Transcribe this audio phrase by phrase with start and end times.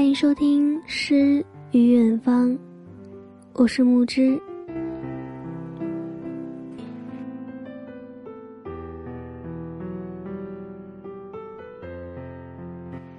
[0.00, 2.48] 欢迎收听《诗与远方》，
[3.52, 4.40] 我是木之。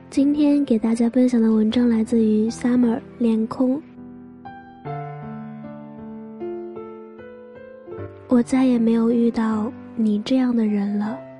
[0.09, 3.79] 今天给大家分享的文章来自于 Summer 脸空。
[8.27, 11.30] 我再也没有遇到你这样的人了。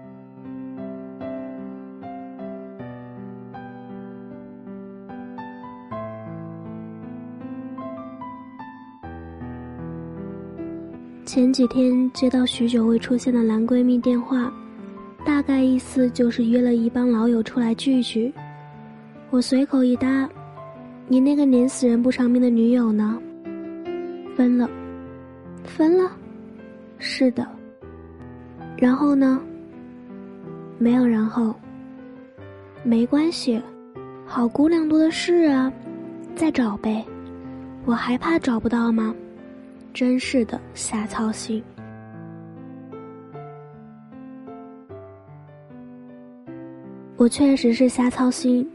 [11.34, 14.52] 前几天接到许久未出现的男闺蜜电话，
[15.24, 18.34] 大概意思就是约了一帮老友出来聚聚。
[19.30, 20.30] 我随口一搭
[21.08, 23.18] ：“你那个黏死人不偿命的女友呢？”
[24.36, 24.70] 分了，
[25.64, 26.12] 分了。
[26.98, 27.48] 是的。
[28.76, 29.42] 然后呢？
[30.78, 31.56] 没有然后。
[32.84, 33.58] 没关系，
[34.26, 35.72] 好姑娘多的是啊，
[36.36, 37.06] 再找呗。
[37.86, 39.16] 我还怕找不到吗？
[39.94, 41.62] 真是的，瞎操心。
[47.18, 48.68] 我确实是瞎操心，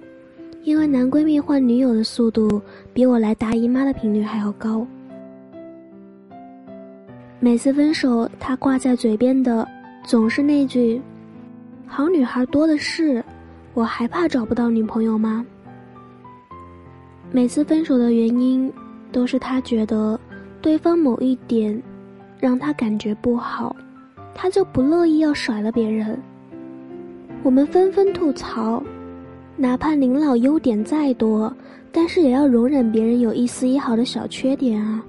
[0.63, 4.87] 因为男闺蜜换女友的速度比我来大姨妈的频率还要高。
[7.41, 9.67] 每次分手，他挂在嘴边的
[10.05, 11.01] 总是那句
[11.87, 13.25] ：“好女孩多的是，
[13.75, 15.45] 我还怕找不到女朋友吗？”
[17.33, 18.73] 每次分手的原因，
[19.11, 20.21] 都是他觉得。
[20.67, 21.81] 对方某一点
[22.41, 23.77] 让他感觉不好，
[24.35, 26.21] 他就不乐意要甩了别人。
[27.45, 28.83] 我们纷纷吐槽，
[29.57, 31.57] 哪怕林老优点再多，
[31.93, 35.01] 但是也要容忍别人有一丝一毫的小缺点啊。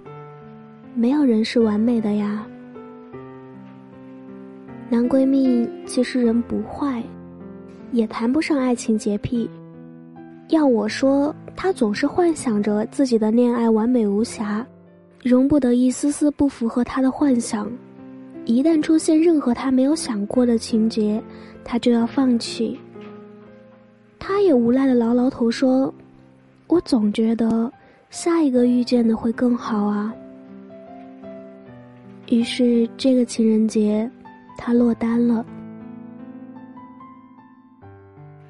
[0.94, 2.46] 没有人是完美的呀。
[4.90, 7.02] 男闺蜜其实人不坏，
[7.92, 9.50] 也谈不上爱情洁癖。
[10.50, 14.64] 要我说，他总是幻想着自己的恋爱完美无瑕。
[15.24, 17.70] 容不得一丝丝不符合他的幻想，
[18.46, 21.22] 一旦出现任何他没有想过的情节，
[21.64, 22.80] 他就要放弃。
[24.20, 25.94] 他也无奈的挠挠头说
[26.68, 27.72] ：“我总觉得
[28.10, 30.14] 下一个遇见的会更好啊。”
[32.30, 34.10] 于是这个情人节，
[34.58, 35.46] 他落单了。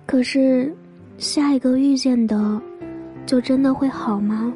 [0.06, 0.74] 可是，
[1.18, 2.62] 下一个遇见的，
[3.26, 4.54] 就真的会好吗？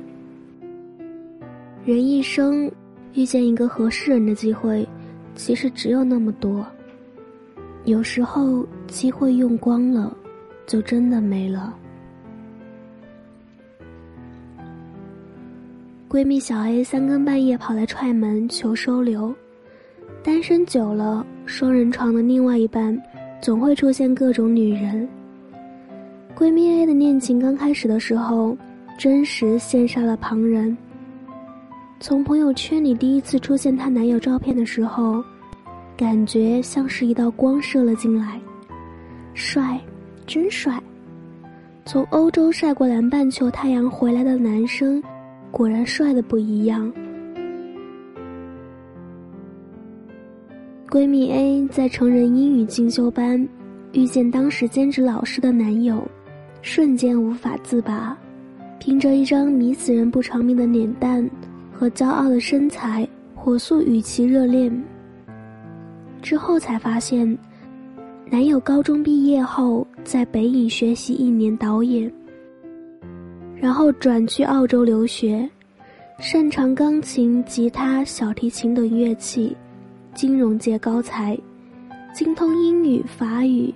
[1.84, 2.72] 人一生
[3.16, 4.88] 遇见一个合适人的机会，
[5.34, 6.64] 其实只有那么多。
[7.86, 10.16] 有时候机会用光了，
[10.68, 11.76] 就真的没了。
[16.08, 19.34] 闺蜜小 A 三更半夜跑来踹门求收留，
[20.22, 22.96] 单身久了，双人床的另外一半
[23.42, 25.10] 总会出现各种女人。
[26.36, 28.56] 闺蜜 A 的恋情刚开始的时候，
[29.00, 30.78] 真实羡煞了旁人。
[32.02, 35.24] 从朋友圈里第一次出现她男友照片的时候，
[35.96, 38.42] 感觉像是一道光射了进来，
[39.36, 39.80] 帅，
[40.26, 40.82] 真帅！
[41.86, 45.02] 从欧洲晒过南半球太阳回来的男生，
[45.52, 46.92] 果然帅的不一样。
[50.90, 53.48] 闺蜜 A 在成人英语进修班
[53.92, 56.04] 遇见当时兼职老师的男友，
[56.64, 58.18] 瞬间无法自拔，
[58.80, 61.30] 凭着一张迷死人不偿命的脸蛋。
[61.82, 64.72] 和骄傲的身材，火速与其热恋。
[66.22, 67.36] 之后才发现，
[68.30, 72.14] 男友高中毕业后在北影学习一年导演，
[73.56, 75.50] 然后转去澳洲留学，
[76.20, 79.58] 擅长钢琴、吉他、小提琴等乐器，
[80.14, 81.36] 金融界高才，
[82.14, 83.74] 精通英语、法语，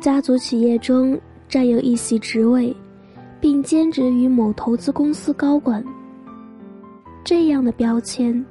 [0.00, 1.16] 家族企业中
[1.48, 2.74] 占有一席职位，
[3.40, 5.84] 并兼职于某投资公司高管。
[7.26, 8.46] 这样的标签，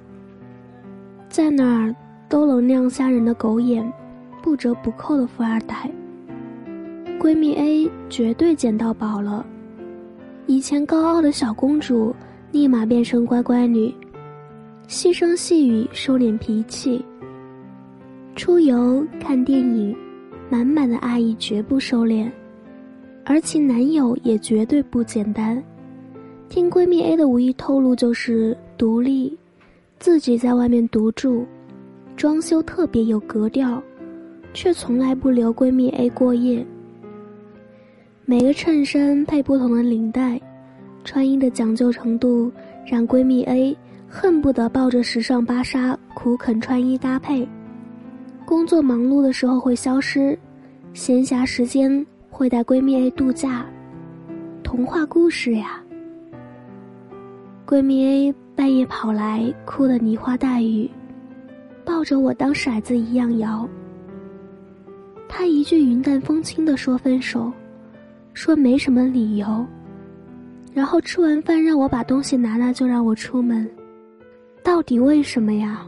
[1.29, 1.95] 在哪儿
[2.27, 3.89] 都能亮瞎人的狗眼，
[4.43, 5.89] 不折不扣的富二代。
[7.17, 9.45] 闺蜜 A 绝对捡到宝了，
[10.45, 12.13] 以前高傲的小公主，
[12.51, 13.95] 立马变成乖乖女，
[14.89, 17.01] 细声细语收敛脾气，
[18.35, 19.95] 出游看电影，
[20.49, 22.29] 满满的爱意绝不收敛，
[23.23, 25.63] 而其男友也绝对不简单。
[26.47, 29.37] 听闺蜜 A 的无意透露，就是独立，
[29.99, 31.45] 自己在外面独住，
[32.17, 33.81] 装修特别有格调，
[34.53, 36.65] 却从来不留闺蜜 A 过夜。
[38.25, 40.41] 每个衬衫配不同的领带，
[41.03, 42.51] 穿衣的讲究程度
[42.85, 43.77] 让闺蜜 A
[44.09, 47.47] 恨不得抱着时尚芭莎苦啃穿衣搭配。
[48.45, 50.37] 工作忙碌的时候会消失，
[50.93, 53.65] 闲暇时间会带闺蜜 A 度假。
[54.63, 55.81] 童话故事呀。
[57.65, 60.89] 闺蜜 A 半夜跑来，哭得梨花带雨，
[61.83, 63.67] 抱着我当骰子一样摇。
[65.27, 67.51] 他一句云淡风轻的说分手，
[68.33, 69.65] 说没什么理由，
[70.73, 73.69] 然后吃完饭让我把东西拿拿就让我出门，
[74.63, 75.85] 到底为什么呀？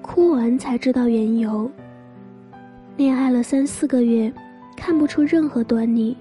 [0.00, 1.70] 哭完才知道缘由。
[2.96, 4.32] 恋爱了三四个月，
[4.76, 6.16] 看不出任何端倪。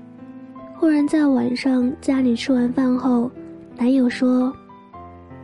[0.81, 3.29] 忽然在晚上家里吃完饭后，
[3.77, 4.51] 男友说：“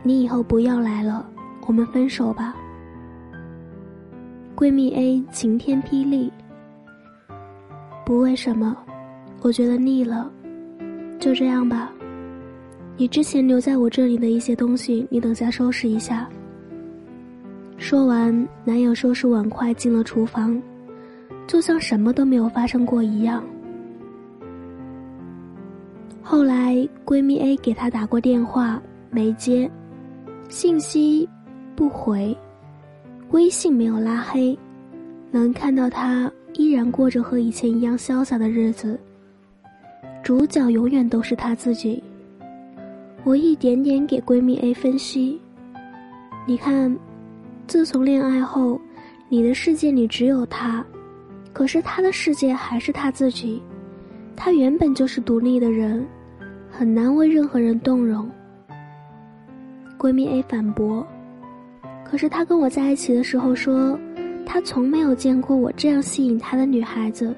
[0.02, 1.24] 你以后不要来了，
[1.64, 2.56] 我们分手吧。”
[4.56, 6.28] 闺蜜 A 晴天霹雳
[8.04, 8.76] ：“不为什么，
[9.40, 10.28] 我觉得腻了，
[11.20, 11.92] 就这样吧。
[12.96, 16.28] 你之前留在我这里的一些东西，你等下收拾一下。”
[17.78, 20.60] 说完，男友收拾碗筷进了厨房。
[21.46, 23.40] 就像什么都没有发生过一样。
[26.30, 28.78] 后来，闺蜜 A 给她打过电话，
[29.08, 29.68] 没接，
[30.50, 31.26] 信息
[31.74, 32.36] 不回，
[33.30, 34.56] 微信没有拉黑，
[35.30, 39.00] 能看到她依然过着和以前一样潇洒的日子。
[40.22, 42.04] 主角永远都是她自己。
[43.24, 45.40] 我一点点给闺蜜 A 分析，
[46.46, 46.94] 你看，
[47.66, 48.78] 自从恋爱后，
[49.30, 50.84] 你的世界里只有他。
[51.54, 53.62] 可是他的世界还是他自己，
[54.36, 56.06] 他原本就是独立的人，
[56.78, 58.30] 很难为任何人动容。
[59.98, 61.04] 闺蜜 A 反驳
[62.06, 63.98] ：“可是他跟我在一起的时候说，
[64.46, 67.34] 他从没有见过我这样吸引他的女孩子。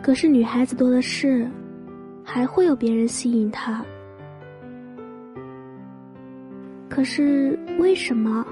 [0.00, 1.44] 可是女孩子多的是，
[2.22, 3.84] 还会有别人吸引他。
[6.88, 8.46] 可是为什么，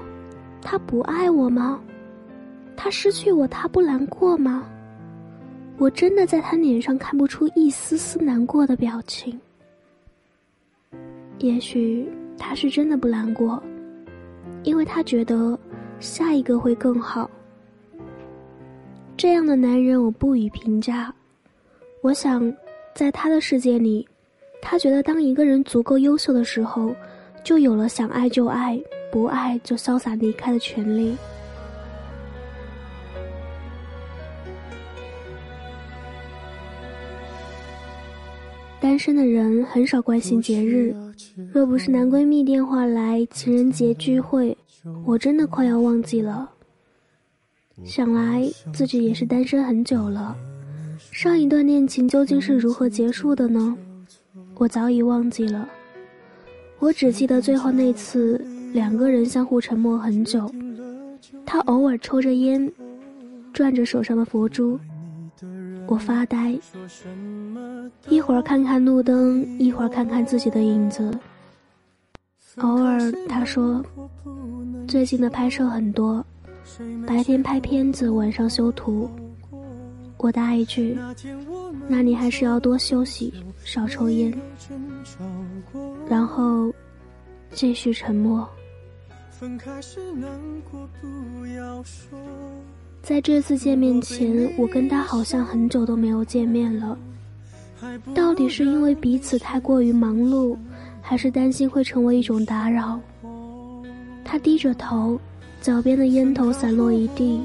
[0.61, 1.79] 他不爱我吗？”
[2.75, 4.65] 他失去我，他不难过吗？
[5.81, 9.41] 我真的在他脸上看不出一丝丝难过的表情。
[11.39, 12.07] 也许
[12.37, 13.59] 他是真的不难过，
[14.61, 15.57] 因为他觉得
[15.99, 17.27] 下一个会更好。
[19.17, 21.11] 这样的男人我不予评价。
[22.03, 22.53] 我想，
[22.93, 24.07] 在他的世界里，
[24.61, 26.93] 他觉得当一个人足够优秀的时候，
[27.43, 28.79] 就有了想爱就爱，
[29.11, 31.17] 不爱就潇洒离开的权利。
[38.81, 40.91] 单身的人很少关心节日，
[41.53, 44.57] 若不是男闺蜜电话来情人节聚会，
[45.05, 46.49] 我真的快要忘记了。
[47.85, 50.35] 想来自己也是单身很久了，
[51.11, 53.77] 上一段恋情究竟是如何结束的呢？
[54.55, 55.69] 我早已忘记了，
[56.79, 58.43] 我只记得最后那次
[58.73, 60.51] 两个人相互沉默很久，
[61.45, 62.71] 他偶尔抽着烟，
[63.53, 64.79] 转着手上的佛珠。
[65.91, 66.57] 我发呆，
[68.07, 71.11] 一会儿看看路灯，一会儿看看自己的影子。
[72.59, 72.97] 偶尔
[73.27, 73.83] 他说
[74.87, 76.25] ：“最近的拍摄很多，
[77.05, 79.11] 白天拍片子，晚上修图。”
[80.15, 80.97] 我答一句
[81.89, 83.33] ：“那你还是要多休息，
[83.65, 84.33] 少抽烟。”
[86.07, 86.73] 然后
[87.51, 88.47] 继续沉默。
[93.01, 96.97] 在这次见面前，我跟他好像很久都没有见面了。
[98.13, 100.55] 到底是因为彼此太过于忙碌，
[101.01, 102.99] 还是担心会成为一种打扰？
[104.23, 105.19] 他低着头，
[105.61, 107.41] 脚边的烟头散落一地。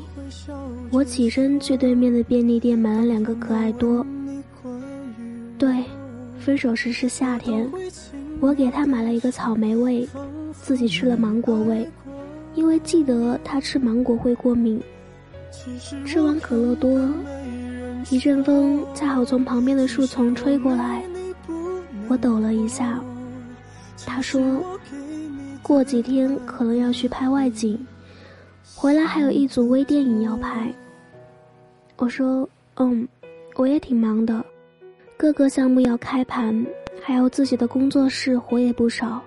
[0.90, 4.04] 我起身去对面的便利店买了两个可爱多。
[5.56, 5.82] 对，
[6.38, 7.66] 分手时是夏天，
[8.40, 10.06] 我给他买了一个草莓味，
[10.52, 11.88] 自己吃了芒果味，
[12.54, 14.78] 因为记得他吃芒果会过敏。
[16.04, 17.00] 吃完可乐多，
[18.10, 21.02] 一阵风恰好从旁边的树丛吹过来，
[22.08, 23.00] 我抖了一下。
[24.06, 24.62] 他说
[25.62, 27.84] ：“过几天可能要去拍外景，
[28.74, 30.72] 回来还有一组微电影要拍。”
[31.96, 33.08] 我说：“嗯，
[33.56, 34.44] 我也挺忙的，
[35.16, 36.64] 各个项目要开盘，
[37.02, 39.22] 还有自己的工作室，活也不少。”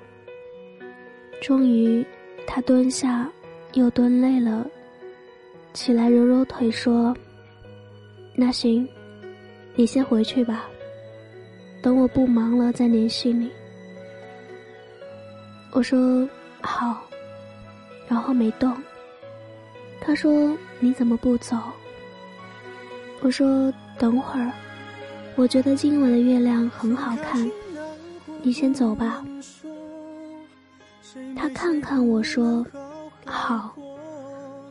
[1.42, 2.06] 终于，
[2.46, 3.30] 他蹲下，
[3.74, 4.66] 又蹲累了。
[5.74, 7.16] 起来揉揉腿说
[8.36, 8.88] ：“那行，
[9.76, 10.66] 你先回去吧，
[11.82, 13.52] 等我不忙了再联系你。”
[15.72, 16.28] 我说
[16.62, 17.02] ：“好。”
[18.10, 18.76] 然后没动。
[20.02, 21.56] 他说：“你怎么不走？”
[23.22, 24.52] 我说：“等会儿，
[25.36, 27.50] 我觉得今晚的月亮很好看，
[28.42, 29.24] 你先走吧。”
[31.36, 32.66] 他看看我说
[33.24, 33.72] ：“好。”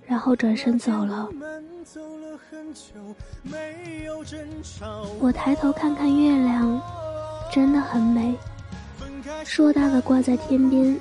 [0.09, 1.29] 然后转身走了。
[5.21, 6.81] 我抬头看看月亮，
[7.53, 8.35] 真的很美，
[9.45, 10.99] 硕大的挂在天边。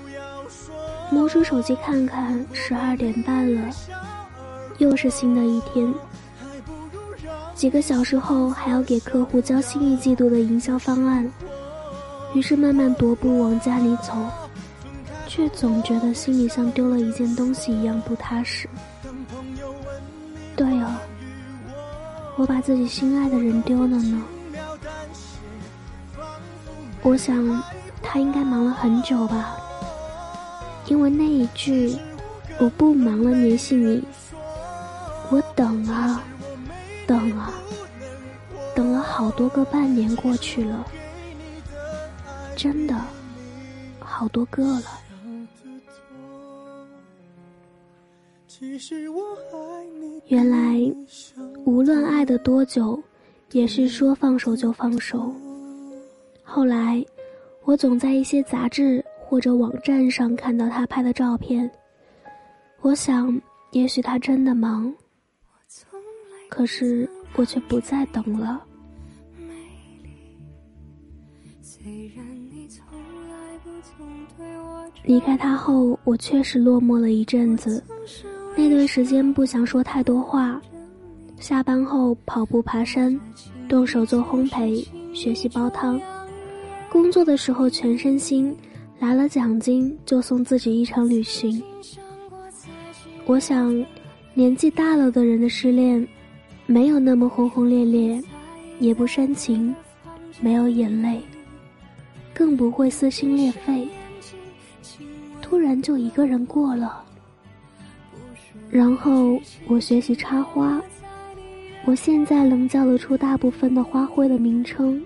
[1.09, 3.69] 摸出手机看看，十二点半了，
[4.77, 5.93] 又是新的一天。
[7.55, 11.31] 几个小时后还要给客户交新一季度的营销方案，
[12.33, 14.13] 于是慢慢踱步往家里走，
[15.27, 18.67] 却总觉得心里像丢了一件东西一样不踏实。
[22.37, 24.23] 我把自己心爱的人丢了呢。
[27.01, 27.63] 我想
[28.01, 29.57] 他应该忙了很久吧，
[30.85, 31.97] 因为那一句
[32.59, 34.03] “我不忙了，联系你”，
[35.29, 36.23] 我等啊。
[37.07, 37.53] 等啊，
[38.75, 40.85] 等了好多个半年过去了，
[42.53, 42.93] 真的
[43.97, 44.83] 好多个了。
[48.45, 49.23] 其实我
[50.27, 50.77] 原来，
[51.63, 53.01] 无论爱的多久，
[53.53, 55.33] 也是说放手就放手。
[56.43, 57.01] 后来，
[57.63, 61.69] 我总在一些杂志或者网站上看到他拍的照片，
[62.81, 63.41] 我想，
[63.71, 64.93] 也许他真的忙。
[66.49, 68.61] 可是我却不再等了。
[75.05, 77.81] 离开他后，我确实落寞了一阵子。
[78.59, 80.59] 那段时间不想说太多话，
[81.39, 83.17] 下班后跑步、爬山，
[83.69, 84.83] 动手做烘焙、
[85.13, 86.01] 学习煲汤。
[86.91, 88.57] 工作的时候全身心，
[88.97, 91.61] 拿了奖金就送自己一场旅行。
[93.27, 93.85] 我想，
[94.33, 96.05] 年纪大了的人的失恋。
[96.65, 98.21] 没有那么轰轰烈烈，
[98.79, 99.73] 也不煽情，
[100.41, 101.21] 没有眼泪，
[102.33, 103.87] 更不会撕心裂肺。
[105.41, 107.03] 突然就一个人过了。
[108.69, 110.81] 然后我学习插花，
[111.85, 115.01] 我现在能叫得出大部分的花卉的名称，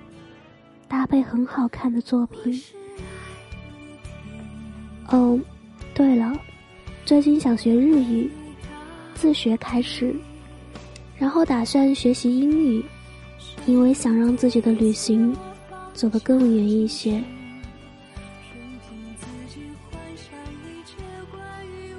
[0.87, 2.61] 搭配很好看的作品。
[5.09, 5.39] 哦，
[5.93, 6.37] 对了，
[7.05, 8.29] 最近想学日语，
[9.13, 10.15] 自学开始。
[11.17, 12.83] 然后打算学习英语，
[13.67, 15.35] 因为想让自己的旅行
[15.93, 17.23] 走得更远一些。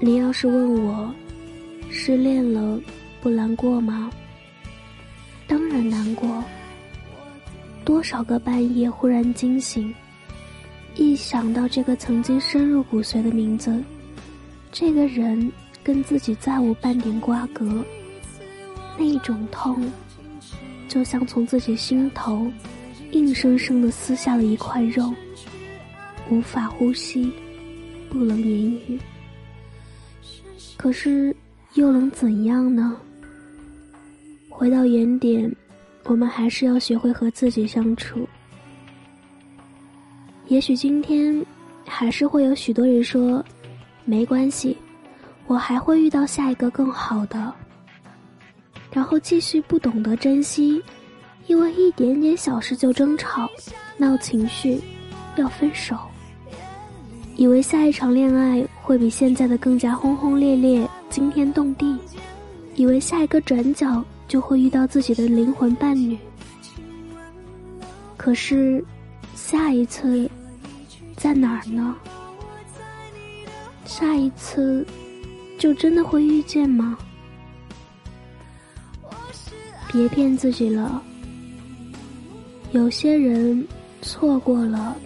[0.01, 1.15] 你要是问我，
[2.05, 2.81] 失恋了
[3.21, 4.11] 不难过吗？
[5.47, 6.43] 当然难过。
[7.85, 9.95] 多少个半夜忽然惊醒，
[10.97, 13.81] 一想到这个曾经深入骨髓的名字，
[14.73, 15.53] 这个人
[15.85, 17.85] 跟自己再无半点瓜葛。
[18.99, 19.89] 那种痛，
[20.89, 22.51] 就像从自己心头
[23.13, 25.15] 硬生生的撕下了一块肉，
[26.29, 27.33] 无法呼吸，
[28.11, 28.99] 不能言语。
[30.77, 31.33] 可是
[31.75, 32.97] 又能怎样呢？
[34.51, 35.51] 回到原点，
[36.05, 38.29] 我们还是要学会和自己相处。
[40.49, 41.45] 也许今天，
[41.87, 43.43] 还是会有许多人说，
[44.05, 44.77] 没关系，
[45.47, 47.53] 我还会遇到下一个更好的。
[48.93, 50.83] 然后继续不懂得珍惜，
[51.47, 53.51] 因为一点点小事就争吵、
[53.97, 54.79] 闹情绪、
[55.37, 55.97] 要分手。
[57.35, 61.99] 以为下一场恋爱会比现在的更加轰轰烈烈、惊天动地，
[62.75, 66.17] 以为下一个转角就会遇到自己的灵魂伴侣。
[68.17, 68.83] 可是，
[69.35, 70.27] 下一次
[71.15, 71.95] 在哪儿呢？
[73.85, 74.87] 下一次，
[75.59, 76.97] 就真的会遇见吗？
[79.93, 81.03] 别骗自己了，
[82.71, 83.69] 有些人
[84.01, 84.97] 错过了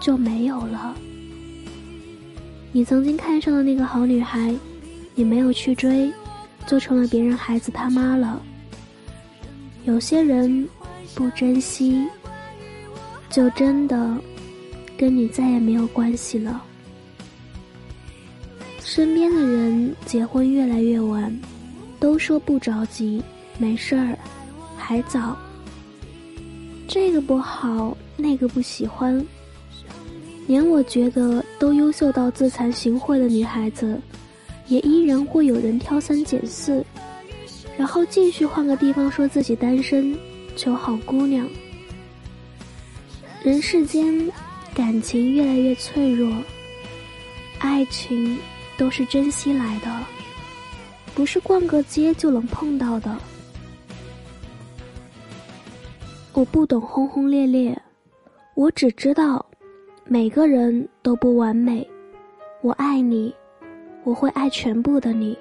[0.00, 0.96] 就没有了。
[2.72, 4.54] 你曾经看上的那个好女孩，
[5.14, 6.12] 你没有去追，
[6.66, 8.40] 就成了别人孩子他妈了。
[9.84, 10.68] 有些人
[11.14, 12.06] 不珍惜，
[13.28, 14.16] 就真的
[14.96, 16.62] 跟你再也没有关系了。
[18.80, 21.34] 身边的人结婚越来越晚，
[21.98, 23.22] 都说不着急。
[23.58, 24.18] 没事儿，
[24.76, 25.36] 还早。
[26.88, 29.24] 这个不好，那个不喜欢。
[30.46, 34.00] 连我觉得都优秀到自惭形秽的女孩子，
[34.70, 36.82] 也依然会有人挑三拣四，
[37.76, 40.16] 然后继续换个地方说自己单身，
[40.54, 41.46] 求好姑娘。
[43.42, 44.30] 人世间，
[44.72, 46.32] 感情越来越脆弱，
[47.58, 48.38] 爱情
[48.78, 49.90] 都是珍惜来的，
[51.16, 53.18] 不是逛个街就能碰到的。
[56.32, 57.76] 我不懂轰轰烈烈，
[58.54, 59.44] 我只知道，
[60.04, 61.84] 每个人都不完美。
[62.62, 63.34] 我爱你，
[64.04, 65.36] 我会爱全部的你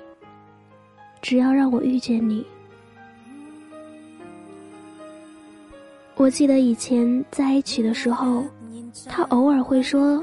[1.22, 2.46] 只要让我遇见你。
[6.16, 8.44] 我记得以前在一起的时候
[9.06, 10.22] 他偶尔会说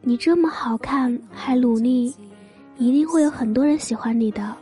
[0.00, 2.14] 你这么好看还努力
[2.78, 4.56] 一定会有很多人喜欢你的。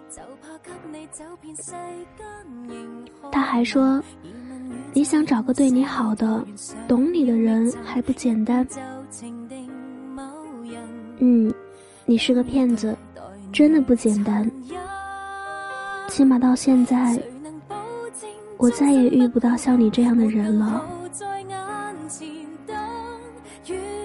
[3.31, 4.03] 他还说
[4.93, 6.45] 你想找个对你好的
[6.89, 8.67] 懂你的人还不简单。
[11.19, 11.53] 嗯
[12.09, 12.97] 你是个骗子，
[13.53, 14.49] 真的不简单。
[16.09, 17.21] 起码到现在。
[18.59, 20.83] 我再也遇不到像你这样的人了。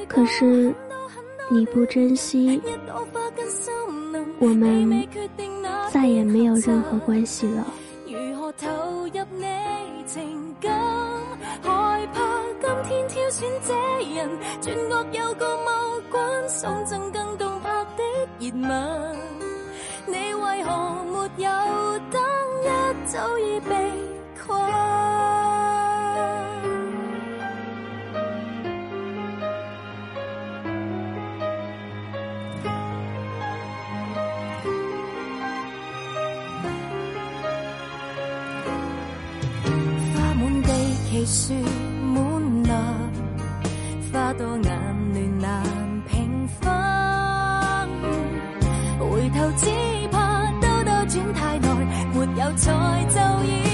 [0.09, 0.73] 可是
[1.49, 2.61] 你不珍惜，
[4.39, 5.07] 我们
[5.89, 7.65] 再也没有任何关系了。
[11.61, 12.21] 害怕
[12.59, 13.73] 今天挑选这
[14.13, 14.29] 人，
[14.59, 15.69] 转恶有个目
[16.09, 17.50] 光，送赠更动
[18.41, 19.17] 热吻。
[20.07, 21.49] 你为何没有
[22.09, 22.19] 等？
[22.63, 22.67] 一
[23.07, 23.69] 早已被
[24.43, 24.59] 困。
[40.13, 40.69] 花满地，
[41.09, 41.53] 奇树
[52.41, 53.70] 有才就已。